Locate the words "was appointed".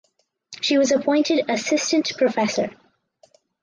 0.79-1.47